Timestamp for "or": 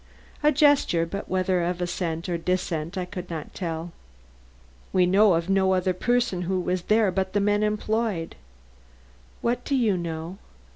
2.27-2.35